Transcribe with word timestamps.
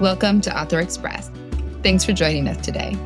Welcome 0.00 0.40
to 0.40 0.60
Author 0.60 0.80
Express. 0.80 1.30
Thanks 1.84 2.04
for 2.04 2.12
joining 2.12 2.48
us 2.48 2.56
today. 2.56 2.96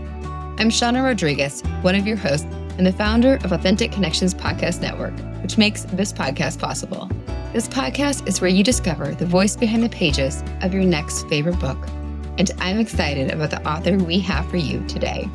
I'm 0.57 0.71
Shauna 0.71 1.05
Rodriguez, 1.05 1.61
one 1.83 1.95
of 1.95 2.07
your 2.07 2.17
hosts 2.17 2.47
and 2.79 2.87
the 2.87 2.93
founder 2.93 3.35
of 3.45 3.53
Authentic 3.53 3.93
Connections 3.93 4.33
Podcast 4.33 4.81
Network, 4.81 5.13
which 5.43 5.59
makes 5.59 5.83
this 5.83 6.15
podcast 6.15 6.59
possible. 6.59 7.07
This 7.53 7.69
podcast 7.69 8.27
is 8.27 8.41
where 8.41 8.49
you 8.49 8.65
discover 8.65 9.15
the 9.15 9.27
voice 9.27 9.55
behind 9.55 9.83
the 9.83 9.91
pages 9.91 10.43
of 10.63 10.73
your 10.73 10.83
next 10.83 11.29
favorite 11.29 11.61
book. 11.61 11.77
And 12.39 12.51
I'm 12.59 12.79
excited 12.79 13.33
about 13.33 13.51
the 13.51 13.69
author 13.69 13.99
we 13.99 14.19
have 14.21 14.49
for 14.49 14.57
you 14.57 14.83
today. 14.87 15.29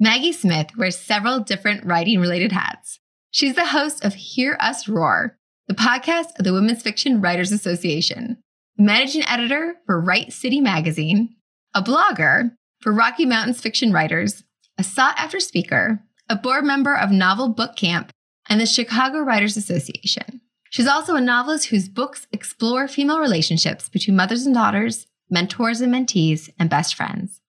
Maggie 0.00 0.32
Smith 0.32 0.70
wears 0.76 0.98
several 0.98 1.38
different 1.38 1.84
writing 1.84 2.18
related 2.18 2.50
hats. 2.50 2.98
She's 3.30 3.54
the 3.54 3.66
host 3.66 4.04
of 4.04 4.14
Hear 4.14 4.56
Us 4.58 4.88
Roar, 4.88 5.38
the 5.68 5.74
podcast 5.74 6.36
of 6.36 6.44
the 6.44 6.52
Women's 6.52 6.82
Fiction 6.82 7.20
Writers 7.20 7.52
Association 7.52 8.38
managing 8.78 9.24
editor 9.26 9.76
for 9.86 10.00
Write 10.00 10.32
City 10.32 10.60
Magazine, 10.60 11.34
a 11.74 11.82
blogger 11.82 12.52
for 12.80 12.92
Rocky 12.92 13.24
Mountains 13.24 13.60
Fiction 13.60 13.92
Writers, 13.92 14.44
a 14.78 14.82
sought 14.82 15.18
after 15.18 15.40
speaker, 15.40 16.02
a 16.28 16.36
board 16.36 16.64
member 16.64 16.94
of 16.94 17.10
Novel 17.10 17.48
Book 17.48 17.76
Camp, 17.76 18.10
and 18.48 18.60
the 18.60 18.66
Chicago 18.66 19.20
Writers 19.20 19.56
Association. 19.56 20.40
She's 20.70 20.86
also 20.86 21.14
a 21.14 21.20
novelist 21.20 21.66
whose 21.66 21.88
books 21.88 22.26
explore 22.32 22.88
female 22.88 23.18
relationships 23.18 23.88
between 23.88 24.16
mothers 24.16 24.44
and 24.44 24.54
daughters, 24.54 25.06
mentors 25.30 25.80
and 25.80 25.92
mentees, 25.92 26.50
and 26.58 26.68
best 26.68 26.94
friends. 26.94 27.40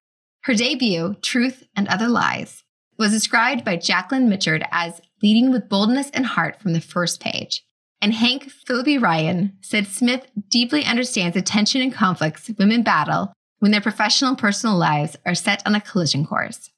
Her 0.42 0.54
debut, 0.54 1.16
Truth 1.20 1.64
and 1.76 1.88
Other 1.88 2.08
Lies, 2.08 2.64
was 2.98 3.12
described 3.12 3.64
by 3.64 3.76
Jacqueline 3.76 4.28
Mitchard 4.28 4.64
as 4.70 5.00
leading 5.22 5.50
with 5.50 5.68
boldness 5.68 6.10
and 6.10 6.24
heart 6.24 6.60
from 6.60 6.72
the 6.72 6.80
first 6.80 7.20
page. 7.20 7.64
And 8.00 8.14
Hank 8.14 8.50
Phillippi 8.50 8.96
Ryan 8.96 9.56
said 9.60 9.86
Smith 9.86 10.26
deeply 10.48 10.84
understands 10.84 11.34
the 11.34 11.42
tension 11.42 11.82
and 11.82 11.92
conflicts 11.92 12.50
women 12.58 12.82
battle 12.82 13.32
when 13.58 13.72
their 13.72 13.80
professional 13.80 14.30
and 14.30 14.38
personal 14.38 14.76
lives 14.76 15.16
are 15.26 15.34
set 15.34 15.66
on 15.66 15.74
a 15.74 15.80
collision 15.80 16.24
course. 16.24 16.70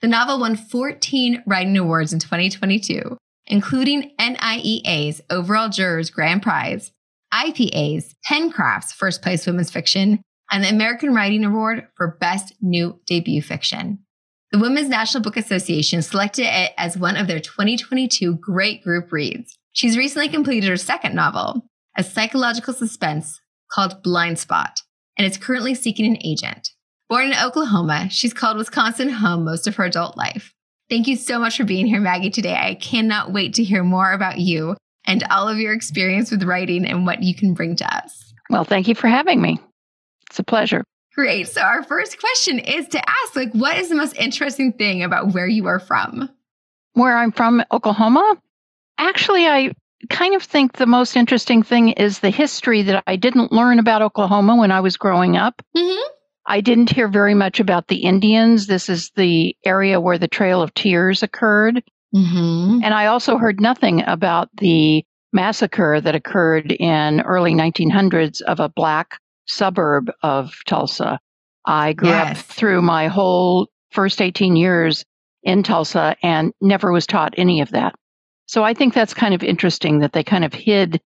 The 0.00 0.08
novel 0.08 0.40
won 0.40 0.56
14 0.56 1.44
writing 1.46 1.76
awards 1.76 2.12
in 2.12 2.18
2022, 2.18 3.16
including 3.46 4.12
NIEA's 4.18 5.20
Overall 5.30 5.68
Jurors 5.68 6.10
Grand 6.10 6.42
Prize, 6.42 6.90
IPA's 7.32 8.14
PenCraft's 8.28 8.92
First 8.92 9.22
Place 9.22 9.46
Women's 9.46 9.70
Fiction, 9.70 10.20
and 10.50 10.62
the 10.62 10.68
American 10.68 11.14
Writing 11.14 11.44
Award 11.44 11.86
for 11.96 12.18
Best 12.20 12.52
New 12.60 13.00
Debut 13.06 13.42
Fiction. 13.42 14.00
The 14.52 14.58
Women's 14.58 14.88
National 14.88 15.22
Book 15.22 15.36
Association 15.36 16.02
selected 16.02 16.46
it 16.46 16.72
as 16.76 16.98
one 16.98 17.16
of 17.16 17.26
their 17.26 17.40
2022 17.40 18.36
Great 18.36 18.84
Group 18.84 19.10
Reads. 19.10 19.56
She's 19.74 19.98
recently 19.98 20.28
completed 20.28 20.68
her 20.68 20.76
second 20.76 21.16
novel, 21.16 21.66
a 21.96 22.04
psychological 22.04 22.72
suspense 22.72 23.40
called 23.72 24.04
Blind 24.04 24.38
Spot, 24.38 24.80
and 25.18 25.26
is 25.26 25.36
currently 25.36 25.74
seeking 25.74 26.06
an 26.06 26.22
agent. 26.24 26.70
Born 27.10 27.26
in 27.26 27.34
Oklahoma, 27.44 28.08
she's 28.08 28.32
called 28.32 28.56
Wisconsin 28.56 29.08
home 29.08 29.44
most 29.44 29.66
of 29.66 29.74
her 29.74 29.84
adult 29.84 30.16
life. 30.16 30.54
Thank 30.88 31.08
you 31.08 31.16
so 31.16 31.40
much 31.40 31.56
for 31.56 31.64
being 31.64 31.86
here, 31.86 32.00
Maggie, 32.00 32.30
today. 32.30 32.54
I 32.54 32.76
cannot 32.76 33.32
wait 33.32 33.54
to 33.54 33.64
hear 33.64 33.82
more 33.82 34.12
about 34.12 34.38
you 34.38 34.76
and 35.06 35.24
all 35.28 35.48
of 35.48 35.58
your 35.58 35.72
experience 35.72 36.30
with 36.30 36.44
writing 36.44 36.86
and 36.86 37.04
what 37.04 37.24
you 37.24 37.34
can 37.34 37.52
bring 37.52 37.74
to 37.74 37.96
us. 37.96 38.32
Well, 38.50 38.64
thank 38.64 38.86
you 38.86 38.94
for 38.94 39.08
having 39.08 39.42
me. 39.42 39.58
It's 40.30 40.38
a 40.38 40.44
pleasure. 40.44 40.84
Great. 41.16 41.48
So 41.48 41.62
our 41.62 41.82
first 41.82 42.20
question 42.20 42.60
is 42.60 42.86
to 42.88 42.98
ask 42.98 43.34
like 43.34 43.50
what 43.52 43.76
is 43.76 43.88
the 43.88 43.96
most 43.96 44.14
interesting 44.16 44.72
thing 44.72 45.02
about 45.02 45.34
where 45.34 45.48
you 45.48 45.66
are 45.66 45.80
from? 45.80 46.30
Where 46.92 47.16
I'm 47.16 47.32
from, 47.32 47.64
Oklahoma? 47.72 48.36
Actually, 48.98 49.46
I 49.46 49.72
kind 50.10 50.34
of 50.34 50.42
think 50.42 50.72
the 50.72 50.86
most 50.86 51.16
interesting 51.16 51.62
thing 51.62 51.90
is 51.90 52.18
the 52.18 52.30
history 52.30 52.82
that 52.82 53.02
I 53.06 53.16
didn't 53.16 53.52
learn 53.52 53.78
about 53.78 54.02
Oklahoma 54.02 54.56
when 54.56 54.70
I 54.70 54.80
was 54.80 54.96
growing 54.96 55.36
up. 55.36 55.62
Mm-hmm. 55.76 56.08
I 56.46 56.60
didn't 56.60 56.90
hear 56.90 57.08
very 57.08 57.34
much 57.34 57.58
about 57.58 57.88
the 57.88 58.04
Indians. 58.04 58.66
This 58.66 58.88
is 58.88 59.10
the 59.16 59.56
area 59.64 60.00
where 60.00 60.18
the 60.18 60.28
Trail 60.28 60.60
of 60.60 60.74
Tears 60.74 61.22
occurred. 61.22 61.82
Mm-hmm. 62.14 62.80
And 62.84 62.94
I 62.94 63.06
also 63.06 63.38
heard 63.38 63.60
nothing 63.60 64.02
about 64.06 64.50
the 64.58 65.04
massacre 65.32 66.00
that 66.00 66.14
occurred 66.14 66.70
in 66.70 67.22
early 67.22 67.54
1900s 67.54 68.42
of 68.42 68.60
a 68.60 68.68
black 68.68 69.18
suburb 69.46 70.10
of 70.22 70.54
Tulsa. 70.66 71.18
I 71.66 71.94
grew 71.94 72.10
yes. 72.10 72.38
up 72.38 72.44
through 72.44 72.82
my 72.82 73.08
whole 73.08 73.68
first 73.90 74.20
18 74.20 74.54
years 74.54 75.04
in 75.42 75.62
Tulsa 75.62 76.14
and 76.22 76.52
never 76.60 76.92
was 76.92 77.06
taught 77.06 77.34
any 77.36 77.62
of 77.62 77.70
that. 77.70 77.94
So 78.46 78.62
I 78.62 78.74
think 78.74 78.94
that's 78.94 79.14
kind 79.14 79.34
of 79.34 79.42
interesting 79.42 80.00
that 80.00 80.12
they 80.12 80.22
kind 80.22 80.44
of 80.44 80.52
hid 80.52 81.00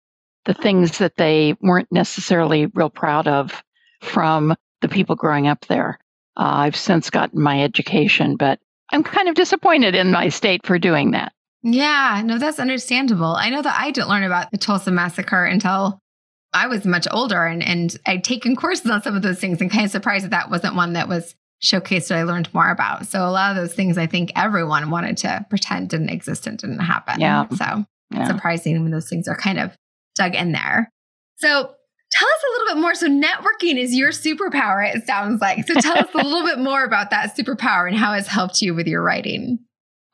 the 0.45 0.53
things 0.53 0.97
that 0.99 1.15
they 1.15 1.55
weren't 1.61 1.91
necessarily 1.91 2.65
real 2.67 2.89
proud 2.89 3.27
of 3.27 3.63
from 4.01 4.55
the 4.81 4.89
people 4.89 5.15
growing 5.15 5.47
up 5.47 5.65
there. 5.67 5.99
Uh, 6.37 6.63
I've 6.63 6.75
since 6.75 7.09
gotten 7.09 7.41
my 7.41 7.63
education, 7.63 8.35
but 8.35 8.59
I'm 8.91 9.03
kind 9.03 9.29
of 9.29 9.35
disappointed 9.35 9.95
in 9.95 10.11
my 10.11 10.29
state 10.29 10.65
for 10.65 10.79
doing 10.79 11.11
that. 11.11 11.33
Yeah, 11.61 12.21
no, 12.23 12.37
that's 12.37 12.59
understandable. 12.59 13.35
I 13.35 13.49
know 13.49 13.61
that 13.61 13.77
I 13.77 13.91
didn't 13.91 14.09
learn 14.09 14.23
about 14.23 14.51
the 14.51 14.57
Tulsa 14.57 14.91
massacre 14.91 15.43
until 15.43 15.99
I 16.53 16.67
was 16.67 16.85
much 16.85 17.07
older 17.11 17.45
and, 17.45 17.61
and 17.61 17.95
I'd 18.05 18.23
taken 18.23 18.55
courses 18.55 18.89
on 18.89 19.03
some 19.03 19.15
of 19.15 19.21
those 19.21 19.39
things 19.39 19.61
and 19.61 19.69
kind 19.69 19.85
of 19.85 19.91
surprised 19.91 20.23
that 20.25 20.31
that 20.31 20.49
wasn't 20.49 20.75
one 20.75 20.93
that 20.93 21.09
was 21.09 21.35
showcase 21.59 22.07
that 22.07 22.17
I 22.17 22.23
learned 22.23 22.53
more 22.53 22.69
about. 22.69 23.07
So 23.07 23.25
a 23.25 23.31
lot 23.31 23.51
of 23.51 23.57
those 23.57 23.73
things 23.73 23.97
I 23.97 24.07
think 24.07 24.31
everyone 24.35 24.89
wanted 24.89 25.17
to 25.17 25.45
pretend 25.49 25.89
didn't 25.89 26.09
exist 26.09 26.47
and 26.47 26.57
didn't 26.57 26.79
happen. 26.79 27.19
Yeah. 27.19 27.47
So 27.49 27.85
yeah. 28.11 28.27
surprising 28.27 28.81
when 28.81 28.91
those 28.91 29.09
things 29.09 29.27
are 29.27 29.35
kind 29.35 29.59
of 29.59 29.75
dug 30.15 30.35
in 30.35 30.51
there. 30.51 30.89
So 31.37 31.49
tell 32.11 32.27
us 32.27 32.43
a 32.47 32.51
little 32.51 32.75
bit 32.75 32.81
more. 32.81 32.95
So 32.95 33.07
networking 33.07 33.77
is 33.77 33.95
your 33.95 34.11
superpower, 34.11 34.95
it 34.95 35.05
sounds 35.05 35.41
like. 35.41 35.67
So 35.67 35.75
tell 35.75 35.97
us 35.97 36.09
a 36.13 36.17
little 36.17 36.43
bit 36.43 36.59
more 36.59 36.83
about 36.83 37.09
that 37.11 37.35
superpower 37.35 37.87
and 37.87 37.97
how 37.97 38.13
it's 38.13 38.27
helped 38.27 38.61
you 38.61 38.73
with 38.73 38.87
your 38.87 39.01
writing. 39.01 39.59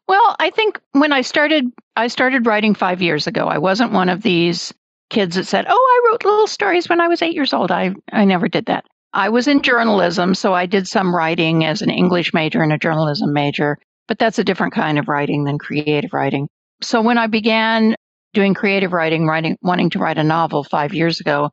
Well, 0.08 0.36
I 0.40 0.52
think 0.52 0.80
when 0.92 1.12
I 1.12 1.22
started, 1.22 1.66
I 1.96 2.08
started 2.08 2.46
writing 2.46 2.76
five 2.76 3.02
years 3.02 3.28
ago. 3.28 3.48
I 3.48 3.58
wasn't 3.58 3.92
one 3.92 4.10
of 4.10 4.22
these 4.22 4.72
kids 5.10 5.36
that 5.36 5.46
said, 5.46 5.66
"Oh, 5.68 5.74
I 5.74 6.10
wrote 6.10 6.26
little 6.26 6.48
stories 6.48 6.88
when 6.88 7.02
I 7.02 7.08
was 7.08 7.24
eight 7.24 7.34
years 7.34 7.54
old." 7.54 7.72
I 7.72 7.96
I 8.12 8.26
never 8.26 8.48
did 8.48 8.68
that. 8.68 8.86
I 9.16 9.30
was 9.30 9.48
in 9.48 9.62
journalism, 9.62 10.36
so 10.36 10.54
I 10.54 10.66
did 10.66 10.90
some 10.90 11.16
writing 11.16 11.64
as 11.64 11.82
an 11.82 11.90
English 11.90 12.34
major 12.34 12.62
and 12.62 12.74
a 12.74 12.78
journalism 12.78 13.32
major, 13.32 13.78
but 14.10 14.20
that's 14.20 14.40
a 14.40 14.44
different 14.44 14.74
kind 14.74 15.00
of 15.00 15.08
writing 15.08 15.46
than 15.46 15.58
creative 15.58 16.12
writing. 16.12 16.50
So 16.82 17.02
when 17.02 17.18
I 17.18 17.28
began 17.28 17.96
doing 18.34 18.54
creative 18.54 18.92
writing, 18.92 19.26
writing, 19.26 19.58
wanting 19.62 19.90
to 19.92 20.00
write 20.00 20.18
a 20.18 20.24
novel 20.24 20.66
five 20.66 20.94
years 20.94 21.22
ago, 21.22 21.50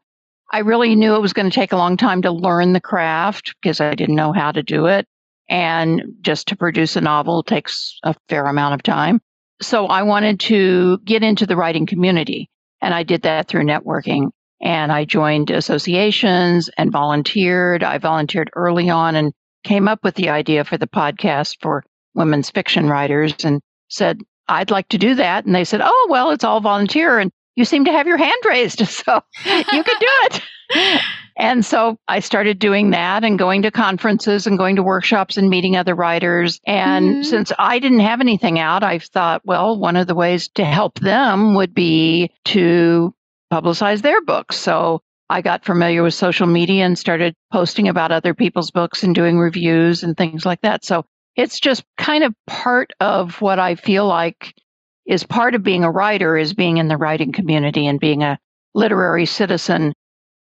I 0.53 0.59
really 0.59 0.97
knew 0.97 1.15
it 1.15 1.23
was 1.23 1.35
going 1.35 1.49
to 1.49 1.55
take 1.55 1.71
a 1.71 1.77
long 1.77 1.97
time 1.97 2.23
to 2.23 2.33
learn 2.33 2.73
the 2.73 2.81
craft 2.81 3.55
because 3.63 3.81
I 3.81 3.95
didn't 3.95 4.17
know 4.17 4.33
how 4.33 4.51
to 4.51 4.65
do 4.65 4.87
it. 4.87 5.07
And 5.49 6.03
just 6.21 6.49
to 6.49 6.57
produce 6.57 6.97
a 6.97 7.01
novel 7.01 7.45
takes 7.45 7.97
a 8.03 8.17
fair 8.29 8.45
amount 8.47 8.75
of 8.75 8.83
time. 8.83 9.21
So 9.61 9.87
I 9.87 10.03
wanted 10.03 10.41
to 10.41 10.99
get 11.05 11.23
into 11.23 11.47
the 11.47 11.57
writing 11.57 11.87
community. 11.87 12.51
And 12.81 12.93
I 12.93 13.05
did 13.05 13.23
that 13.23 13.47
through 13.47 13.67
networking 13.67 14.31
and 14.63 14.93
I 14.93 15.05
joined 15.05 15.51
associations 15.51 16.71
and 16.79 16.93
volunteered. 16.93 17.83
I 17.83 17.99
volunteered 17.99 18.51
early 18.55 18.89
on 18.89 19.17
and 19.17 19.33
came 19.65 19.89
up 19.89 20.05
with 20.05 20.15
the 20.15 20.31
idea 20.31 20.65
for 20.65 20.79
the 20.79 20.87
podcast 20.87 21.57
for 21.61 21.85
women's 22.15 22.51
fiction 22.51 22.89
writers 22.89 23.35
and 23.45 23.61
said, 23.89 24.21
I'd 24.49 24.71
like 24.71 24.89
to 24.89 24.99
do 24.99 25.17
that. 25.17 25.45
And 25.45 25.55
they 25.55 25.65
said, 25.65 25.81
Oh, 25.83 26.07
well, 26.09 26.31
it's 26.31 26.45
all 26.45 26.61
volunteer. 26.61 27.19
And 27.19 27.33
you 27.57 27.65
seem 27.65 27.85
to 27.85 27.93
have 27.93 28.07
your 28.07 28.17
hand 28.17 28.43
raised. 28.45 28.83
So 28.87 29.21
you 29.45 29.85
could 29.85 29.99
do 29.99 30.07
it. 30.23 30.43
and 31.37 31.65
so 31.65 31.99
I 32.07 32.21
started 32.21 32.59
doing 32.59 32.91
that 32.91 33.25
and 33.25 33.39
going 33.39 33.63
to 33.63 33.71
conferences 33.71 34.47
and 34.47 34.59
going 34.59 34.77
to 34.77 34.83
workshops 34.83 35.37
and 35.37 35.51
meeting 35.51 35.77
other 35.77 35.95
writers. 35.95 36.61
And 36.67 37.07
mm-hmm. 37.07 37.23
since 37.23 37.53
I 37.59 37.79
didn't 37.79 38.01
have 38.01 38.21
anything 38.21 38.59
out, 38.59 38.85
I 38.85 39.01
thought, 39.01 39.43
well, 39.45 39.79
one 39.79 39.97
of 39.97 40.07
the 40.07 40.15
ways 40.15 40.49
to 40.55 40.65
help 40.65 41.01
them 41.01 41.55
would 41.55 41.75
be 41.75 42.31
to 42.47 43.13
publicize 43.53 44.01
their 44.01 44.23
books. 44.23 44.57
So 44.57 45.03
I 45.29 45.43
got 45.43 45.65
familiar 45.65 46.03
with 46.03 46.15
social 46.15 46.47
media 46.47 46.85
and 46.85 46.99
started 46.99 47.35
posting 47.53 47.89
about 47.89 48.13
other 48.13 48.35
people's 48.35 48.71
books 48.71 49.03
and 49.03 49.15
doing 49.15 49.39
reviews 49.39 50.03
and 50.03 50.17
things 50.17 50.47
like 50.47 50.63
that. 50.63 50.85
So 50.85 51.05
it's 51.37 51.61
just 51.61 51.85
kind 51.99 52.25
of 52.25 52.35
part 52.47 52.93
of 53.01 53.41
what 53.41 53.59
I 53.59 53.75
feel 53.75 54.07
like 54.07 54.55
is 55.07 55.25
part 55.25 55.55
of 55.55 55.63
being 55.63 55.85
a 55.85 55.91
writer 55.91 56.37
is 56.37 56.55
being 56.55 56.79
in 56.79 56.89
the 56.89 56.97
writing 56.97 57.33
community 57.33 57.87
and 57.87 58.01
being 58.01 58.23
a 58.23 58.39
literary 58.75 59.27
citizen 59.27 59.93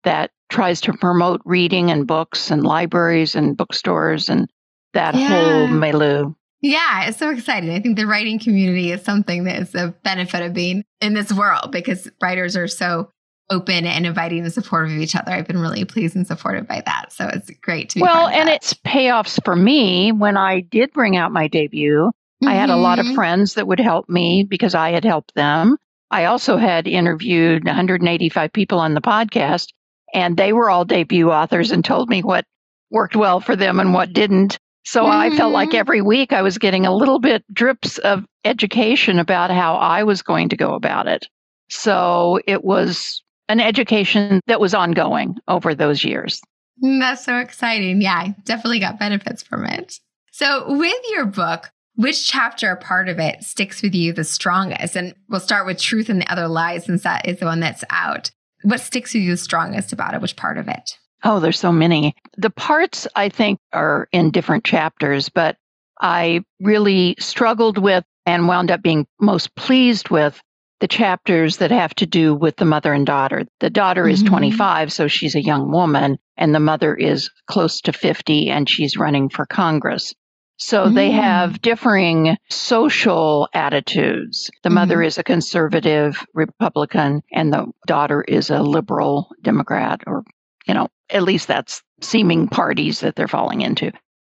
that 0.03 0.31
tries 0.49 0.81
to 0.81 0.93
promote 0.93 1.41
reading 1.45 1.91
and 1.91 2.07
books 2.07 2.51
and 2.51 2.63
libraries 2.63 3.35
and 3.35 3.55
bookstores 3.55 4.29
and 4.29 4.49
that 4.93 5.15
yeah. 5.15 5.27
whole 5.27 5.67
milieu. 5.67 6.33
Yeah, 6.61 7.07
it's 7.07 7.17
so 7.17 7.29
exciting. 7.29 7.71
I 7.71 7.79
think 7.79 7.97
the 7.97 8.05
writing 8.05 8.39
community 8.39 8.91
is 8.91 9.01
something 9.01 9.45
that 9.45 9.61
is 9.61 9.75
a 9.75 9.95
benefit 10.03 10.41
of 10.41 10.53
being 10.53 10.83
in 10.99 11.13
this 11.13 11.31
world 11.31 11.71
because 11.71 12.09
writers 12.21 12.57
are 12.57 12.67
so 12.67 13.09
open 13.49 13.85
and 13.85 14.05
inviting 14.05 14.43
and 14.43 14.53
supportive 14.53 14.91
of 14.95 15.01
each 15.01 15.15
other. 15.15 15.31
I've 15.31 15.47
been 15.47 15.59
really 15.59 15.85
pleased 15.85 16.15
and 16.15 16.27
supported 16.27 16.67
by 16.67 16.81
that. 16.85 17.11
So 17.11 17.27
it's 17.27 17.49
great 17.61 17.89
to 17.89 17.95
be 17.95 18.01
Well, 18.01 18.27
and 18.27 18.49
it's 18.49 18.73
payoffs 18.73 19.43
for 19.43 19.55
me 19.55 20.11
when 20.11 20.37
I 20.37 20.59
did 20.59 20.93
bring 20.93 21.17
out 21.17 21.31
my 21.31 21.47
debut. 21.47 22.11
Mm-hmm. 22.43 22.47
I 22.47 22.53
had 22.53 22.69
a 22.69 22.75
lot 22.75 22.99
of 22.99 23.05
mm-hmm. 23.05 23.15
friends 23.15 23.55
that 23.55 23.67
would 23.67 23.79
help 23.79 24.07
me 24.09 24.45
because 24.47 24.75
I 24.75 24.91
had 24.91 25.03
helped 25.03 25.33
them. 25.35 25.77
I 26.11 26.25
also 26.25 26.57
had 26.57 26.87
interviewed 26.87 27.65
185 27.65 28.53
people 28.53 28.79
on 28.79 28.93
the 28.93 29.01
podcast 29.01 29.67
and 30.13 30.35
they 30.35 30.53
were 30.53 30.69
all 30.69 30.85
debut 30.85 31.31
authors 31.31 31.71
and 31.71 31.85
told 31.85 32.09
me 32.09 32.21
what 32.21 32.45
worked 32.89 33.15
well 33.15 33.39
for 33.39 33.55
them 33.55 33.79
and 33.79 33.93
what 33.93 34.13
didn't. 34.13 34.59
So 34.85 35.03
mm-hmm. 35.03 35.11
I 35.11 35.37
felt 35.37 35.53
like 35.53 35.69
mm-hmm. 35.69 35.77
every 35.77 36.01
week 36.01 36.33
I 36.33 36.41
was 36.41 36.57
getting 36.57 36.85
a 36.85 36.95
little 36.95 37.19
bit 37.19 37.43
drips 37.53 37.97
of 37.99 38.25
education 38.45 39.19
about 39.19 39.51
how 39.51 39.75
I 39.75 40.03
was 40.03 40.21
going 40.21 40.49
to 40.49 40.57
go 40.57 40.73
about 40.73 41.07
it. 41.07 41.27
So 41.69 42.39
it 42.47 42.63
was 42.63 43.21
an 43.47 43.59
education 43.59 44.41
that 44.47 44.59
was 44.59 44.73
ongoing 44.73 45.37
over 45.47 45.75
those 45.75 46.03
years. 46.03 46.41
Mm, 46.83 46.99
that's 46.99 47.25
so 47.25 47.37
exciting. 47.37 48.01
Yeah, 48.01 48.15
I 48.15 48.35
definitely 48.45 48.79
got 48.79 48.99
benefits 48.99 49.43
from 49.43 49.65
it. 49.65 49.99
So, 50.31 50.77
with 50.77 51.01
your 51.09 51.25
book, 51.25 51.71
which 51.95 52.27
chapter 52.27 52.71
or 52.71 52.75
part 52.77 53.09
of 53.09 53.19
it 53.19 53.43
sticks 53.43 53.81
with 53.81 53.93
you 53.93 54.13
the 54.13 54.23
strongest? 54.23 54.95
And 54.95 55.13
we'll 55.27 55.41
start 55.41 55.65
with 55.65 55.81
Truth 55.81 56.07
and 56.07 56.21
the 56.21 56.31
Other 56.31 56.47
Lies, 56.47 56.85
since 56.85 57.03
that 57.03 57.27
is 57.27 57.39
the 57.39 57.45
one 57.45 57.59
that's 57.59 57.83
out. 57.89 58.31
What 58.61 58.79
sticks 58.79 59.13
with 59.13 59.23
you 59.23 59.31
the 59.31 59.37
strongest 59.37 59.91
about 59.91 60.13
it? 60.13 60.21
Which 60.21 60.37
part 60.37 60.57
of 60.57 60.67
it? 60.69 60.97
Oh, 61.23 61.39
there's 61.39 61.59
so 61.59 61.71
many. 61.71 62.15
The 62.37 62.49
parts 62.49 63.07
I 63.15 63.29
think 63.29 63.59
are 63.73 64.07
in 64.11 64.31
different 64.31 64.63
chapters, 64.63 65.29
but 65.29 65.57
I 65.99 66.43
really 66.61 67.15
struggled 67.19 67.77
with 67.77 68.05
and 68.25 68.47
wound 68.47 68.71
up 68.71 68.81
being 68.81 69.05
most 69.19 69.53
pleased 69.55 70.09
with 70.09 70.41
the 70.79 70.87
chapters 70.87 71.57
that 71.57 71.71
have 71.71 71.93
to 71.95 72.05
do 72.05 72.33
with 72.33 72.55
the 72.55 72.65
mother 72.65 72.93
and 72.93 73.05
daughter. 73.05 73.45
The 73.59 73.69
daughter 73.69 74.03
mm-hmm. 74.03 74.11
is 74.11 74.23
25, 74.23 74.93
so 74.93 75.07
she's 75.07 75.35
a 75.35 75.43
young 75.43 75.71
woman, 75.71 76.17
and 76.37 76.55
the 76.55 76.59
mother 76.59 76.95
is 76.95 77.29
close 77.47 77.81
to 77.81 77.93
50 77.93 78.49
and 78.49 78.69
she's 78.69 78.97
running 78.97 79.29
for 79.29 79.45
Congress. 79.45 80.13
So 80.57 80.85
mm. 80.85 80.95
they 80.95 81.11
have 81.11 81.61
differing 81.61 82.37
social 82.49 83.47
attitudes. 83.53 84.51
The 84.63 84.69
mm. 84.69 84.73
mother 84.73 84.97
mm-hmm. 84.97 85.05
is 85.05 85.17
a 85.17 85.23
conservative 85.23 86.25
Republican 86.33 87.23
and 87.31 87.51
the 87.51 87.67
daughter 87.87 88.21
is 88.21 88.49
a 88.49 88.61
liberal 88.61 89.29
Democrat, 89.41 90.01
or, 90.05 90.23
you 90.67 90.73
know, 90.73 90.87
at 91.09 91.23
least 91.23 91.47
that's 91.47 91.81
seeming 92.01 92.47
parties 92.47 92.99
that 93.01 93.15
they're 93.15 93.27
falling 93.27 93.61
into. 93.61 93.91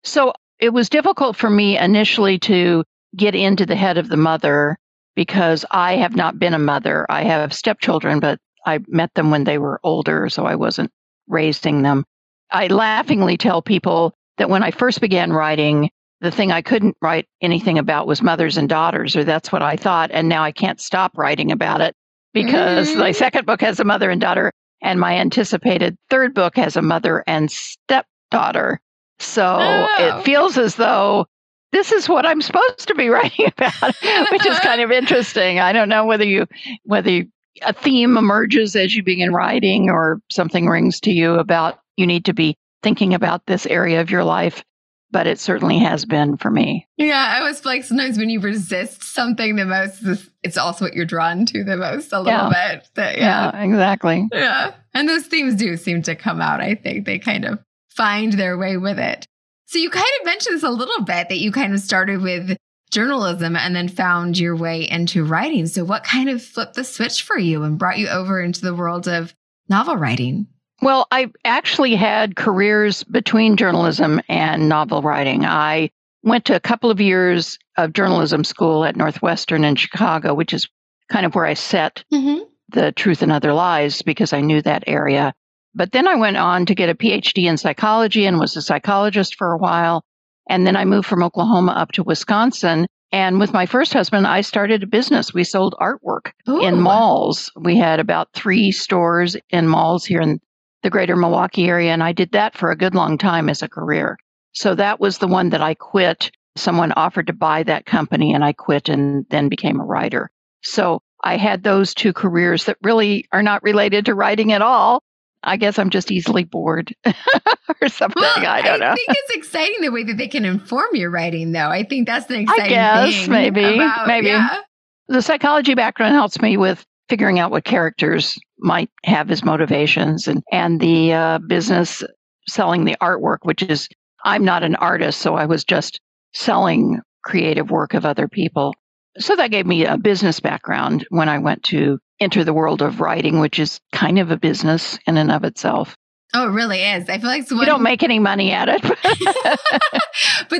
So 0.05 0.33
it 0.59 0.71
was 0.71 0.89
difficult 0.89 1.37
for 1.37 1.51
me 1.51 1.79
initially 1.79 2.39
to 2.41 2.85
get 3.17 3.35
into 3.35 3.67
the 3.67 3.77
head 3.77 3.99
of 3.99 4.09
the 4.09 4.17
mother 4.17 4.79
because 5.17 5.65
I 5.71 5.97
have 5.97 6.15
not 6.15 6.39
been 6.39 6.55
a 6.55 6.59
mother. 6.59 7.07
I 7.09 7.25
have 7.25 7.53
stepchildren, 7.53 8.21
but 8.21 8.39
I 8.65 8.81
met 8.89 9.13
them 9.15 9.31
when 9.31 9.45
they 9.45 9.59
were 9.59 9.81
older, 9.83 10.29
so 10.29 10.47
I 10.47 10.55
wasn't 10.55 10.91
raising 11.29 11.83
them. 11.83 12.05
I 12.51 12.67
laughingly 12.69 13.37
tell 13.37 13.63
people 13.63 14.15
that 14.39 14.51
when 14.51 14.63
I 14.63 14.71
first 14.71 15.01
began 15.01 15.33
writing, 15.33 15.91
the 16.21 16.31
thing 16.31 16.53
I 16.53 16.63
couldn't 16.63 16.97
write 17.01 17.27
anything 17.41 17.79
about 17.79 18.07
was 18.07 18.23
mothers 18.23 18.57
and 18.57 18.69
daughters, 18.69 19.17
or 19.17 19.25
that's 19.25 19.51
what 19.51 19.63
I 19.63 19.77
thought. 19.77 20.11
And 20.13 20.29
now 20.29 20.43
I 20.43 20.53
can't 20.53 20.81
stop 20.81 21.17
writing 21.17 21.51
about 21.51 21.81
it 21.81 21.95
because 22.33 22.91
mm-hmm. 22.91 23.01
my 23.01 23.13
second 23.13 23.47
book 23.47 23.61
has 23.63 23.81
a 23.81 23.85
mother 23.85 24.11
and 24.11 24.21
daughter, 24.21 24.53
and 24.83 25.01
my 25.01 25.17
anticipated 25.17 25.97
third 26.09 26.35
book 26.35 26.57
has 26.57 26.77
a 26.77 26.83
mother 26.83 27.25
and 27.27 27.51
stepdaughter. 27.51 28.81
So 29.19 29.59
oh. 29.61 29.87
it 29.99 30.25
feels 30.25 30.57
as 30.57 30.77
though 30.77 31.27
this 31.73 31.93
is 31.93 32.09
what 32.09 32.27
I'm 32.27 32.43
supposed 32.43 32.89
to 32.89 32.95
be 32.95 33.09
writing 33.11 33.47
about, 33.47 33.95
which 34.31 34.47
is 34.47 34.59
kind 34.61 34.81
of 34.81 34.91
interesting. 34.91 35.61
I 35.61 35.73
don't 35.73 35.89
know 35.89 36.05
whether 36.05 36.25
you 36.25 36.47
whether 36.85 37.11
you, 37.11 37.29
a 37.63 37.73
theme 37.73 38.17
emerges 38.17 38.77
as 38.77 38.95
you 38.95 39.03
begin 39.03 39.33
writing 39.33 39.91
or 39.91 40.21
something 40.31 40.67
rings 40.67 41.01
to 41.01 41.13
you 41.13 41.35
about 41.35 41.79
you 41.97 42.07
need 42.07 42.25
to 42.25 42.33
be 42.33 42.57
thinking 42.83 43.13
about 43.13 43.45
this 43.47 43.67
area 43.67 44.01
of 44.01 44.11
your 44.11 44.25
life 44.25 44.65
but 45.13 45.27
it 45.27 45.39
certainly 45.39 45.79
has 45.79 46.05
been 46.05 46.37
for 46.37 46.51
me. 46.51 46.87
Yeah, 46.97 47.37
I 47.39 47.43
was 47.43 47.65
like 47.65 47.85
sometimes 47.85 48.19
when 48.19 48.31
you 48.31 48.41
resist 48.41 49.03
something 49.03 49.57
the 49.57 49.65
most, 49.65 50.29
it's 50.43 50.57
also 50.57 50.85
what 50.85 50.95
you're 50.95 51.05
drawn 51.05 51.47
to 51.47 51.65
the 51.65 51.77
most 51.77 52.13
a 52.13 52.21
little 52.21 52.51
yeah. 52.51 52.75
bit. 52.75 52.89
That, 52.95 53.19
yeah. 53.19 53.51
yeah, 53.53 53.63
exactly. 53.63 54.29
Yeah. 54.33 54.75
And 54.95 55.09
those 55.09 55.27
themes 55.27 55.57
do 55.57 55.77
seem 55.77 56.03
to 56.03 56.15
come 56.15 56.41
out. 56.41 56.61
I 56.61 56.75
think 56.75 57.07
they 57.07 57.19
kind 57.19 57.45
of 57.45 57.59
find 57.89 58.33
their 58.33 58.57
way 58.57 58.77
with 58.77 58.99
it. 58.99 59.27
So 59.67 59.79
you 59.79 59.91
kind 59.91 60.07
of 60.21 60.27
mentioned 60.27 60.57
this 60.57 60.63
a 60.63 60.71
little 60.71 61.05
bit 61.05 61.29
that 61.29 61.39
you 61.39 61.53
kind 61.53 61.73
of 61.73 61.81
started 61.81 62.23
with 62.23 62.57
journalism 62.91 63.57
and 63.57 63.75
then 63.75 63.89
found 63.89 64.39
your 64.39 64.57
way 64.57 64.89
into 64.89 65.25
writing. 65.25 65.67
So 65.67 65.85
what 65.85 66.03
kind 66.03 66.29
of 66.29 66.43
flipped 66.43 66.75
the 66.75 66.85
switch 66.85 67.23
for 67.23 67.39
you 67.39 67.63
and 67.63 67.79
brought 67.79 67.99
you 67.99 68.09
over 68.09 68.41
into 68.41 68.63
the 68.63 68.75
world 68.75 69.07
of 69.07 69.33
novel 69.69 69.97
writing? 69.97 70.49
Well, 70.83 71.07
I 71.11 71.31
actually 71.45 71.95
had 71.95 72.37
careers 72.37 73.05
between 73.05 73.57
journalism 73.57 74.21
and 74.29 74.69
novel 74.69 75.03
writing. 75.03 75.45
I 75.45 75.91
went 76.23 76.47
to 76.47 76.57
a 76.57 76.61
couple 76.61 76.91
of 76.91 77.01
years 77.01 77.59
of 77.77 77.93
journalism 77.93 78.45
school 78.45 78.85
at 78.85 78.97
Northwestern 78.97 79.65
in 79.65 79.77
Chicago, 79.77 80.35
which 80.35 80.53
is 80.53 80.69
kind 81.11 81.27
of 81.27 81.35
where 81.35 81.47
I 81.47 81.55
set 81.55 82.05
mm-hmm. 82.13 82.45
the 82.71 82.93
truth 82.93 83.23
and 83.23 83.33
other 83.33 83.53
lies 83.53 84.03
because 84.03 84.33
I 84.33 84.41
knew 84.41 84.63
that 84.63 84.85
area. 84.87 85.35
But 85.75 85.93
then 85.93 86.09
I 86.09 86.17
went 86.17 86.37
on 86.37 86.67
to 86.67 86.75
get 86.75 86.89
a 86.89 86.95
PhD 86.95 87.45
in 87.45 87.57
psychology 87.57 88.27
and 88.27 88.41
was 88.41 88.57
a 88.57 88.63
psychologist 88.63 89.37
for 89.37 89.53
a 89.53 89.59
while. 89.59 90.03
And 90.49 90.67
then 90.67 90.77
I 90.77 90.85
moved 90.85 91.07
from 91.07 91.23
Oklahoma 91.23 91.73
up 91.73 91.93
to 91.93 92.03
Wisconsin. 92.03 92.87
And 93.13 93.39
with 93.39 93.53
my 93.53 93.67
first 93.67 93.93
husband, 93.93 94.27
I 94.27 94.41
started 94.41 94.83
a 94.83 94.87
business. 94.87 95.35
We 95.35 95.45
sold 95.45 95.75
artwork 95.81 96.33
Ooh. 96.49 96.61
in 96.61 96.81
malls. 96.81 97.53
We 97.57 97.77
had 97.77 98.01
about 98.01 98.33
three 98.35 98.73
stores 98.73 99.37
in 99.51 99.69
malls 99.69 100.05
here 100.05 100.21
in 100.21 100.41
the 100.83 100.91
greater 100.91 101.17
Milwaukee 101.17 101.69
area. 101.69 101.93
And 101.93 102.03
I 102.03 102.13
did 102.13 102.33
that 102.33 102.57
for 102.57 102.71
a 102.71 102.77
good 102.77 102.95
long 102.95 103.19
time 103.19 103.49
as 103.49 103.63
a 103.63 103.69
career. 103.69 104.19
So 104.53 104.75
that 104.75 105.01
was 105.01 105.19
the 105.19 105.29
one 105.29 105.51
that 105.51 105.63
I 105.63 105.75
quit. 105.75 106.31
Someone 106.57 106.93
offered 106.93 107.29
to 107.29 107.33
buy 107.33 107.63
that 107.65 107.87
company 107.87 108.35
and 108.35 108.45
I 108.45 108.53
quit 108.53 108.89
and 108.89 109.25
then 109.31 109.49
became 109.49 109.81
a 109.81 109.85
writer. 109.85 110.31
So 110.63 111.01
I 111.23 111.37
had 111.37 111.63
those 111.63 111.95
two 111.95 112.13
careers 112.13 112.65
that 112.65 112.77
really 112.83 113.27
are 113.33 113.43
not 113.43 113.63
related 113.63 114.07
to 114.07 114.15
writing 114.15 114.53
at 114.53 114.63
all. 114.63 115.03
I 115.43 115.57
guess 115.57 115.79
I'm 115.79 115.91
just 115.91 116.11
easily 116.11 116.45
bored 116.45 116.95
or 117.07 117.89
something. 117.89 118.21
Well, 118.21 118.47
I 118.47 118.61
don't 118.61 118.81
know. 118.81 118.91
I 118.91 118.95
think 118.95 119.09
it's 119.09 119.37
exciting 119.37 119.81
the 119.81 119.91
way 119.91 120.05
that 120.05 120.19
they 120.19 120.29
can 120.29 120.45
inform 120.45 120.95
your 120.95 121.11
writing, 121.11 121.53
though. 121.53 121.69
I 121.69 121.85
think 121.85 122.07
that's 122.07 122.27
the 122.27 122.41
exciting 122.41 122.65
I 122.65 122.69
guess, 122.69 123.21
thing. 123.23 123.31
Maybe, 123.31 123.65
about, 123.77 124.07
maybe. 124.07 124.29
Yeah. 124.29 124.61
The 125.09 125.23
psychology 125.23 125.75
background 125.75 126.15
helps 126.15 126.41
me 126.43 126.57
with 126.59 126.85
figuring 127.09 127.39
out 127.39 127.51
what 127.51 127.65
characters 127.65 128.39
might 128.61 128.91
have 129.05 129.29
his 129.29 129.45
motivations 129.45 130.29
and, 130.29 130.43
and 130.53 130.81
the 130.81 131.13
uh, 131.13 131.39
business 131.39 132.03
selling 132.49 132.85
the 132.85 132.97
artwork, 133.01 133.39
which 133.43 133.63
is, 133.63 133.89
I'm 134.25 134.45
not 134.45 134.63
an 134.63 134.77
artist, 134.77 135.21
so 135.21 135.35
I 135.35 135.47
was 135.47 135.65
just 135.65 136.01
selling 136.33 137.01
creative 137.25 137.71
work 137.71 137.95
of 137.95 138.07
other 138.07 138.29
people. 138.29 138.75
So 139.19 139.37
that 139.37 139.51
gave 139.51 139.67
me 139.67 139.85
a 139.85 139.99
business 139.99 140.41
background 140.41 141.07
when 141.11 141.29
I 141.29 141.39
went 141.39 141.65
to 141.65 141.99
enter 142.21 142.45
the 142.45 142.55
world 142.55 142.83
of 142.83 143.01
writing, 143.01 143.41
which 143.41 143.59
is 143.59 143.81
kind 143.93 144.19
of 144.19 144.31
a 144.31 144.37
business 144.37 144.99
in 145.07 145.17
and 145.17 145.33
of 145.33 145.45
itself. 145.45 145.97
Oh, 146.33 146.49
it 146.49 146.53
really 146.53 146.81
is. 146.81 147.09
I 147.09 147.19
feel 147.19 147.29
like 147.29 147.51
you 147.51 147.65
don't 147.65 147.83
make 147.83 148.05
any 148.05 148.21
money 148.21 148.53
at 148.53 148.69
it, 148.69 148.83
but 148.83 148.97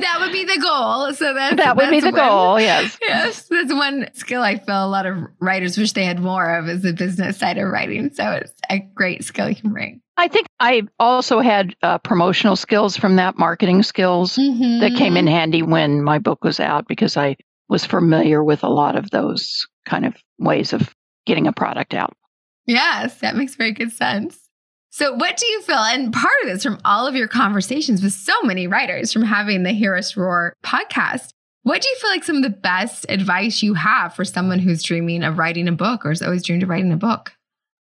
that 0.01 0.17
would 0.19 0.33
be 0.33 0.43
the 0.43 0.59
goal. 0.61 1.13
So 1.13 1.33
that's, 1.33 1.55
that 1.55 1.77
would 1.77 1.89
be 1.89 2.01
the 2.01 2.11
one, 2.11 2.15
goal. 2.15 2.59
Yes, 2.59 2.97
yes, 3.01 3.47
that's 3.49 3.73
one 3.73 4.09
skill 4.13 4.41
I 4.41 4.57
feel 4.57 4.85
a 4.85 4.87
lot 4.87 5.05
of 5.05 5.17
writers 5.39 5.77
wish 5.77 5.93
they 5.93 6.03
had 6.03 6.19
more 6.19 6.57
of 6.57 6.67
is 6.67 6.81
the 6.81 6.91
business 6.91 7.37
side 7.37 7.57
of 7.57 7.69
writing. 7.69 8.13
So 8.13 8.31
it's 8.31 8.51
a 8.69 8.79
great 8.79 9.23
skill 9.23 9.47
you 9.47 9.55
can 9.55 9.71
bring. 9.71 10.01
I 10.17 10.27
think 10.27 10.47
I 10.59 10.83
also 10.99 11.39
had 11.39 11.73
uh, 11.81 11.99
promotional 11.99 12.57
skills 12.57 12.97
from 12.97 13.15
that, 13.15 13.37
marketing 13.37 13.83
skills 13.83 14.35
mm-hmm. 14.35 14.81
that 14.81 14.97
came 14.97 15.15
in 15.15 15.25
handy 15.25 15.61
when 15.63 16.03
my 16.03 16.19
book 16.19 16.43
was 16.43 16.59
out 16.59 16.85
because 16.87 17.15
I 17.15 17.37
was 17.69 17.85
familiar 17.85 18.43
with 18.43 18.63
a 18.63 18.69
lot 18.69 18.97
of 18.97 19.09
those 19.09 19.65
kind 19.85 20.05
of 20.05 20.15
ways 20.37 20.73
of 20.73 20.93
getting 21.25 21.47
a 21.47 21.53
product 21.53 21.93
out. 21.93 22.13
Yes, 22.65 23.19
that 23.21 23.37
makes 23.37 23.55
very 23.55 23.71
good 23.71 23.93
sense. 23.93 24.37
So, 24.93 25.13
what 25.13 25.37
do 25.37 25.47
you 25.47 25.61
feel? 25.61 25.77
And 25.77 26.11
part 26.11 26.33
of 26.43 26.49
this 26.49 26.63
from 26.63 26.77
all 26.83 27.07
of 27.07 27.15
your 27.15 27.29
conversations 27.29 28.03
with 28.03 28.11
so 28.11 28.33
many 28.43 28.67
writers 28.67 29.13
from 29.13 29.21
having 29.21 29.63
the 29.63 29.71
Hear 29.71 29.95
Us 29.95 30.17
Roar 30.17 30.53
podcast, 30.65 31.29
what 31.63 31.81
do 31.81 31.87
you 31.87 31.95
feel 31.95 32.09
like 32.09 32.25
some 32.25 32.35
of 32.35 32.43
the 32.43 32.49
best 32.49 33.05
advice 33.07 33.63
you 33.63 33.73
have 33.73 34.13
for 34.13 34.25
someone 34.25 34.59
who's 34.59 34.83
dreaming 34.83 35.23
of 35.23 35.37
writing 35.37 35.69
a 35.69 35.71
book 35.71 36.05
or 36.05 36.09
has 36.09 36.21
always 36.21 36.43
dreamed 36.43 36.63
of 36.63 36.69
writing 36.69 36.91
a 36.91 36.97
book? 36.97 37.31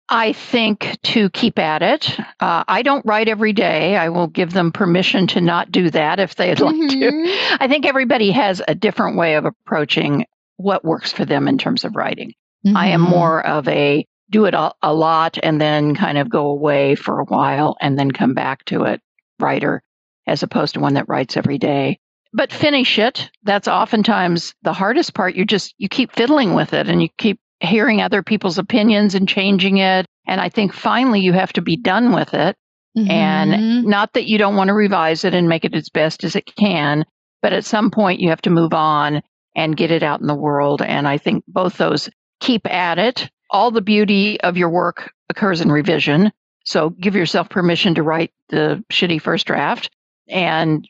I 0.08 0.32
think 0.32 0.98
to 1.02 1.28
keep 1.30 1.58
at 1.58 1.82
it. 1.82 2.18
Uh, 2.40 2.64
I 2.66 2.80
don't 2.80 3.04
write 3.04 3.28
every 3.28 3.52
day. 3.52 3.96
I 3.96 4.08
will 4.08 4.26
give 4.26 4.54
them 4.54 4.72
permission 4.72 5.26
to 5.28 5.42
not 5.42 5.70
do 5.70 5.90
that 5.90 6.20
if 6.20 6.36
they'd 6.36 6.60
like 6.60 6.74
mm-hmm. 6.74 7.00
to. 7.00 7.56
I 7.60 7.68
think 7.68 7.84
everybody 7.84 8.30
has 8.30 8.62
a 8.66 8.74
different 8.74 9.18
way 9.18 9.34
of 9.34 9.44
approaching 9.44 10.24
what 10.56 10.84
works 10.84 11.12
for 11.12 11.26
them 11.26 11.48
in 11.48 11.58
terms 11.58 11.84
of 11.84 11.96
writing. 11.96 12.32
Mm-hmm. 12.66 12.76
I 12.78 12.88
am 12.88 13.02
mm-hmm. 13.02 13.10
more 13.10 13.46
of 13.46 13.68
a 13.68 14.06
do 14.30 14.46
it 14.46 14.54
a, 14.54 14.72
a 14.82 14.92
lot 14.92 15.38
and 15.42 15.60
then 15.60 15.94
kind 15.94 16.18
of 16.18 16.30
go 16.30 16.46
away 16.46 16.94
for 16.94 17.20
a 17.20 17.24
while 17.24 17.76
and 17.80 17.98
then 17.98 18.10
come 18.10 18.34
back 18.34 18.64
to 18.66 18.84
it 18.84 19.00
writer 19.38 19.82
as 20.26 20.42
opposed 20.42 20.74
to 20.74 20.80
one 20.80 20.94
that 20.94 21.08
writes 21.08 21.36
every 21.36 21.58
day. 21.58 21.98
But 22.32 22.52
finish 22.52 22.98
it. 22.98 23.30
That's 23.44 23.68
oftentimes 23.68 24.54
the 24.62 24.72
hardest 24.72 25.14
part. 25.14 25.36
You 25.36 25.44
just 25.44 25.74
you 25.78 25.88
keep 25.88 26.12
fiddling 26.12 26.54
with 26.54 26.72
it 26.72 26.88
and 26.88 27.00
you 27.00 27.08
keep 27.16 27.38
hearing 27.60 28.00
other 28.00 28.22
people's 28.22 28.58
opinions 28.58 29.14
and 29.14 29.28
changing 29.28 29.78
it. 29.78 30.06
And 30.26 30.40
i 30.40 30.48
think 30.48 30.72
finally 30.72 31.20
you 31.20 31.32
have 31.32 31.52
to 31.54 31.62
be 31.62 31.76
done 31.76 32.12
with 32.12 32.34
it. 32.34 32.56
Mm-hmm. 32.96 33.10
and 33.10 33.84
not 33.86 34.12
that 34.12 34.26
you 34.26 34.38
don't 34.38 34.54
want 34.54 34.68
to 34.68 34.74
revise 34.74 35.24
it 35.24 35.34
and 35.34 35.48
make 35.48 35.64
it 35.64 35.74
as 35.74 35.88
best 35.88 36.22
as 36.22 36.36
it 36.36 36.46
can 36.46 37.04
but 37.42 37.52
at 37.52 37.64
some 37.64 37.90
point 37.90 38.20
you 38.20 38.28
have 38.28 38.40
to 38.42 38.50
move 38.50 38.72
on 38.72 39.20
and 39.54 39.76
get 39.76 39.90
it 39.90 40.04
out 40.04 40.20
in 40.20 40.26
the 40.26 40.34
world. 40.34 40.80
And 40.80 41.06
i 41.06 41.18
think 41.18 41.44
both 41.46 41.76
those 41.76 42.08
keep 42.40 42.66
at 42.70 42.98
it 42.98 43.30
all 43.54 43.70
the 43.70 43.80
beauty 43.80 44.40
of 44.40 44.56
your 44.56 44.68
work 44.68 45.12
occurs 45.30 45.60
in 45.60 45.70
revision. 45.70 46.32
So 46.64 46.90
give 46.90 47.14
yourself 47.14 47.48
permission 47.48 47.94
to 47.94 48.02
write 48.02 48.32
the 48.48 48.84
shitty 48.90 49.22
first 49.22 49.46
draft. 49.46 49.90
And 50.28 50.88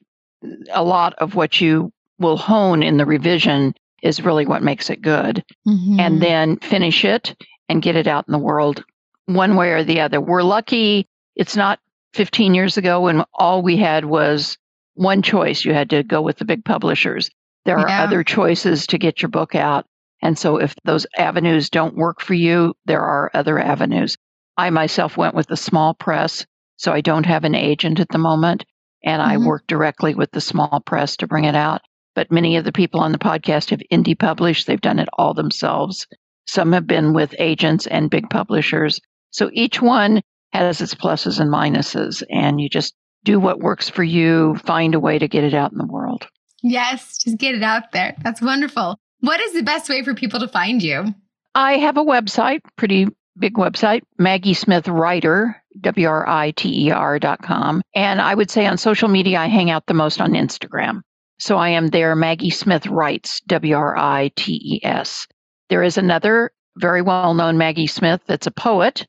a 0.73 0.83
lot 0.83 1.13
of 1.19 1.35
what 1.35 1.61
you 1.61 1.93
will 2.19 2.39
hone 2.39 2.83
in 2.83 2.97
the 2.97 3.05
revision 3.05 3.75
is 4.03 4.25
really 4.25 4.47
what 4.47 4.63
makes 4.63 4.89
it 4.89 5.03
good. 5.03 5.45
Mm-hmm. 5.69 6.01
And 6.01 6.23
then 6.23 6.57
finish 6.57 7.05
it 7.05 7.37
and 7.69 7.83
get 7.83 7.97
it 7.97 8.07
out 8.07 8.27
in 8.27 8.33
the 8.33 8.39
world 8.39 8.83
one 9.27 9.57
way 9.57 9.73
or 9.73 9.85
the 9.85 10.01
other. 10.01 10.19
We're 10.19 10.43
lucky 10.43 11.07
it's 11.37 11.57
not 11.57 11.81
15 12.15 12.55
years 12.55 12.79
ago 12.79 13.03
when 13.03 13.25
all 13.35 13.61
we 13.61 13.77
had 13.77 14.07
was 14.07 14.57
one 14.95 15.21
choice. 15.21 15.67
You 15.67 15.75
had 15.75 15.91
to 15.91 16.03
go 16.03 16.23
with 16.23 16.39
the 16.39 16.47
big 16.47 16.65
publishers. 16.65 17.31
There 17.67 17.77
are 17.77 17.89
yeah. 17.89 18.05
other 18.05 18.25
choices 18.25 18.87
to 18.89 18.99
get 18.99 19.21
your 19.21 19.29
book 19.29 19.55
out. 19.55 19.87
And 20.25 20.39
so 20.39 20.57
if 20.57 20.75
those 20.85 21.07
avenues 21.19 21.69
don't 21.69 21.97
work 21.97 22.23
for 22.23 22.33
you, 22.33 22.73
there 22.87 23.03
are 23.03 23.31
other 23.35 23.59
avenues. 23.59 24.17
I 24.57 24.71
myself 24.71 25.19
went 25.19 25.35
with 25.35 25.49
the 25.49 25.57
small 25.57 25.93
press, 25.93 26.47
so 26.77 26.93
I 26.93 27.03
don't 27.03 27.27
have 27.27 27.45
an 27.45 27.55
agent 27.55 28.01
at 28.01 28.09
the 28.09 28.17
moment. 28.17 28.65
And 29.05 29.21
mm-hmm. 29.21 29.31
I 29.31 29.47
work 29.47 29.67
directly 29.69 30.15
with 30.15 30.31
the 30.31 30.41
small 30.41 30.83
press 30.87 31.19
to 31.19 31.27
bring 31.27 31.45
it 31.45 31.55
out. 31.55 31.83
But 32.15 32.33
many 32.33 32.57
of 32.57 32.65
the 32.65 32.73
people 32.73 33.01
on 33.01 33.13
the 33.13 33.19
podcast 33.19 33.69
have 33.69 33.83
indie 33.93 34.19
published, 34.19 34.67
they've 34.67 34.81
done 34.81 34.99
it 34.99 35.11
all 35.19 35.35
themselves. 35.35 36.07
Some 36.47 36.73
have 36.73 36.87
been 36.87 37.13
with 37.13 37.35
agents 37.39 37.87
and 37.87 38.09
big 38.09 38.31
publishers. 38.31 39.01
So 39.31 39.51
each 39.53 39.83
one 39.83 40.23
has 40.55 40.81
its 40.81 40.95
pluses 40.95 41.39
and 41.39 41.53
minuses, 41.53 42.23
and 42.31 42.59
you 42.59 42.71
just 42.71 42.95
do 43.25 43.39
what 43.39 43.61
works 43.61 43.91
for 43.91 44.05
you, 44.05 44.55
find 44.65 44.95
a 44.95 45.01
way 45.01 45.19
to 45.19 45.29
get 45.29 45.45
it 45.45 45.53
out 45.53 45.73
in 45.73 45.79
the 45.79 45.87
world. 45.87 46.27
Yes, 46.63 47.19
just 47.19 47.37
get 47.37 47.55
it 47.55 47.63
out 47.63 47.93
there. 47.93 48.17
That's 48.23 48.41
wonderful. 48.41 48.99
What 49.25 49.41
is 49.41 49.55
the 49.55 49.63
best 49.63 49.89
way 49.89 50.03
for 50.03 50.13
people 50.13 50.41
to 50.41 50.49
find 50.49 50.83
you? 50.83 51.15
I 51.55 51.79
have 51.79 51.97
a 51.97 52.05
website, 52.05 52.61
pretty 52.77 53.07
big 53.39 53.55
website, 53.55 54.03
Maggie 54.19 54.53
Smith 54.53 54.87
Writer, 54.87 55.57
W 55.81 56.07
R 56.07 56.29
I 56.29 56.51
T 56.51 56.89
E 56.89 56.91
R 56.91 57.19
dot 57.19 57.41
com. 57.43 57.81
And 57.95 58.21
I 58.21 58.35
would 58.35 58.51
say 58.51 58.67
on 58.67 58.77
social 58.77 59.09
media, 59.09 59.39
I 59.39 59.47
hang 59.47 59.71
out 59.71 59.87
the 59.87 59.95
most 59.95 60.21
on 60.21 60.33
Instagram. 60.33 61.01
So 61.39 61.57
I 61.57 61.71
am 61.71 61.87
there, 61.87 62.15
Maggie 62.15 62.51
Smith 62.51 62.87
Writes, 62.87 63.41
W 63.47 63.75
R 63.75 63.97
I 63.97 64.31
T 64.37 64.61
E 64.63 64.81
S. 64.85 65.27
There 65.71 65.83
is 65.83 65.97
another 65.97 66.51
very 66.77 67.01
well 67.01 67.33
known 67.33 67.57
Maggie 67.57 67.87
Smith 67.87 68.21
that's 68.27 68.47
a 68.47 68.51
poet 68.51 69.07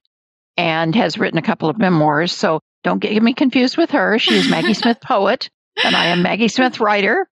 and 0.56 0.96
has 0.96 1.18
written 1.18 1.40
a 1.40 1.46
couple 1.46 1.68
of 1.68 1.78
memoirs. 1.78 2.32
So 2.32 2.62
don't 2.86 3.00
get 3.00 3.22
me 3.22 3.34
confused 3.34 3.76
with 3.76 3.92
her. 3.92 4.18
She 4.18 4.36
is 4.36 4.50
Maggie 4.50 4.74
Smith 4.82 5.02
Poet, 5.02 5.50
and 5.84 5.94
I 5.94 6.06
am 6.06 6.22
Maggie 6.22 6.48
Smith 6.48 6.80
Writer. 6.80 7.28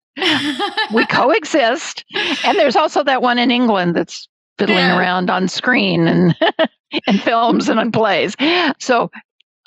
We 0.93 1.05
coexist. 1.07 2.05
And 2.45 2.57
there's 2.57 2.75
also 2.75 3.03
that 3.03 3.21
one 3.21 3.39
in 3.39 3.51
England 3.51 3.95
that's 3.95 4.27
fiddling 4.57 4.77
yeah. 4.77 4.99
around 4.99 5.29
on 5.29 5.47
screen 5.47 6.07
and 6.07 6.35
and 7.07 7.21
films 7.21 7.69
and 7.69 7.79
on 7.79 7.91
plays. 7.91 8.35
So 8.79 9.09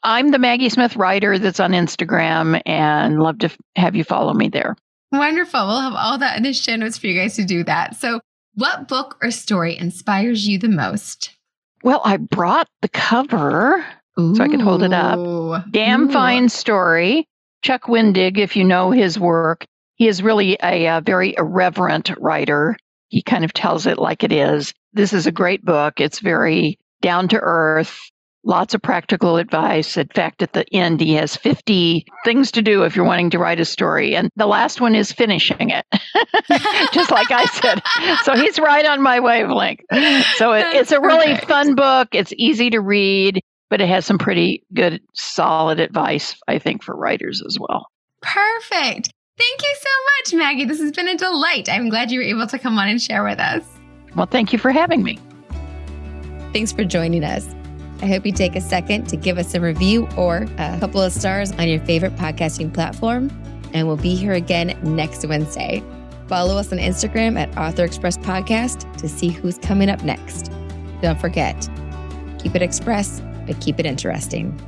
I'm 0.02 0.30
the 0.30 0.38
Maggie 0.38 0.68
Smith 0.68 0.96
writer 0.96 1.38
that's 1.38 1.60
on 1.60 1.72
Instagram 1.72 2.62
and 2.64 3.20
love 3.20 3.38
to 3.40 3.46
f- 3.46 3.58
have 3.74 3.96
you 3.96 4.04
follow 4.04 4.32
me 4.34 4.48
there. 4.48 4.76
Wonderful. 5.12 5.66
We'll 5.66 5.80
have 5.80 5.94
all 5.94 6.18
that 6.18 6.36
in 6.36 6.42
the 6.42 6.52
show 6.52 6.76
notes 6.76 6.98
for 6.98 7.06
you 7.06 7.20
guys 7.20 7.36
to 7.36 7.44
do 7.44 7.64
that. 7.64 7.96
So, 7.96 8.20
what 8.54 8.88
book 8.88 9.18
or 9.22 9.30
story 9.30 9.76
inspires 9.76 10.46
you 10.46 10.58
the 10.58 10.68
most? 10.68 11.30
Well, 11.82 12.00
I 12.04 12.16
brought 12.16 12.68
the 12.82 12.88
cover 12.88 13.84
Ooh. 14.18 14.34
so 14.34 14.42
I 14.42 14.48
could 14.48 14.60
hold 14.60 14.82
it 14.82 14.92
up. 14.92 15.64
Damn 15.70 16.08
Ooh. 16.08 16.12
fine 16.12 16.48
story. 16.48 17.28
Chuck 17.62 17.84
Wendig, 17.84 18.38
if 18.38 18.56
you 18.56 18.64
know 18.64 18.90
his 18.90 19.18
work, 19.18 19.66
he 19.96 20.08
is 20.08 20.22
really 20.22 20.56
a, 20.62 20.86
a 20.86 21.00
very 21.00 21.34
irreverent 21.36 22.10
writer. 22.18 22.76
He 23.08 23.22
kind 23.22 23.44
of 23.44 23.52
tells 23.52 23.86
it 23.86 23.98
like 23.98 24.22
it 24.22 24.32
is. 24.32 24.72
This 24.92 25.12
is 25.12 25.26
a 25.26 25.32
great 25.32 25.64
book. 25.64 26.00
It's 26.00 26.20
very 26.20 26.78
down 27.02 27.28
to 27.28 27.38
earth, 27.40 27.98
lots 28.44 28.74
of 28.74 28.82
practical 28.82 29.36
advice. 29.36 29.96
In 29.96 30.08
fact, 30.08 30.42
at 30.42 30.52
the 30.52 30.64
end, 30.74 31.00
he 31.00 31.14
has 31.14 31.36
50 31.36 32.06
things 32.24 32.50
to 32.52 32.62
do 32.62 32.82
if 32.82 32.94
you're 32.94 33.04
wanting 33.04 33.30
to 33.30 33.38
write 33.38 33.60
a 33.60 33.64
story. 33.64 34.14
And 34.14 34.30
the 34.36 34.46
last 34.46 34.80
one 34.80 34.94
is 34.94 35.12
finishing 35.12 35.70
it, 35.70 35.86
just 36.92 37.10
like 37.10 37.30
I 37.30 37.44
said. 37.46 37.82
So 38.24 38.34
he's 38.34 38.58
right 38.58 38.86
on 38.86 39.02
my 39.02 39.20
wavelength. 39.20 39.80
So 40.36 40.52
it, 40.52 40.66
it's 40.74 40.92
a 40.92 41.00
really 41.00 41.32
perfect. 41.34 41.48
fun 41.48 41.74
book. 41.74 42.08
It's 42.12 42.32
easy 42.36 42.70
to 42.70 42.80
read, 42.80 43.40
but 43.70 43.80
it 43.80 43.88
has 43.88 44.04
some 44.04 44.18
pretty 44.18 44.62
good, 44.74 45.00
solid 45.14 45.80
advice, 45.80 46.36
I 46.48 46.58
think, 46.58 46.82
for 46.82 46.96
writers 46.96 47.42
as 47.46 47.58
well. 47.58 47.86
Perfect. 48.22 49.10
Thank 49.38 49.62
you 49.62 49.76
so 49.78 50.38
much, 50.38 50.40
Maggie. 50.40 50.64
This 50.64 50.80
has 50.80 50.92
been 50.92 51.08
a 51.08 51.16
delight. 51.16 51.68
I'm 51.68 51.90
glad 51.90 52.10
you 52.10 52.20
were 52.20 52.24
able 52.24 52.46
to 52.46 52.58
come 52.58 52.78
on 52.78 52.88
and 52.88 53.00
share 53.00 53.22
with 53.22 53.38
us. 53.38 53.62
Well, 54.14 54.26
thank 54.26 54.52
you 54.52 54.58
for 54.58 54.70
having 54.70 55.02
me. 55.02 55.18
Thanks 56.54 56.72
for 56.72 56.84
joining 56.84 57.22
us. 57.22 57.46
I 58.00 58.06
hope 58.06 58.24
you 58.24 58.32
take 58.32 58.56
a 58.56 58.60
second 58.62 59.08
to 59.08 59.16
give 59.16 59.36
us 59.36 59.54
a 59.54 59.60
review 59.60 60.08
or 60.16 60.46
a 60.58 60.78
couple 60.80 61.02
of 61.02 61.12
stars 61.12 61.52
on 61.52 61.68
your 61.68 61.80
favorite 61.80 62.16
podcasting 62.16 62.72
platform. 62.72 63.30
And 63.74 63.86
we'll 63.86 63.98
be 63.98 64.14
here 64.14 64.32
again 64.32 64.78
next 64.82 65.26
Wednesday. 65.26 65.82
Follow 66.28 66.56
us 66.56 66.72
on 66.72 66.78
Instagram 66.78 67.38
at 67.38 67.56
Author 67.58 67.84
Express 67.84 68.16
Podcast 68.16 68.96
to 68.98 69.08
see 69.08 69.28
who's 69.28 69.58
coming 69.58 69.90
up 69.90 70.02
next. 70.02 70.50
Don't 71.02 71.20
forget, 71.20 71.68
keep 72.38 72.54
it 72.54 72.62
express, 72.62 73.20
but 73.46 73.60
keep 73.60 73.78
it 73.78 73.84
interesting. 73.84 74.58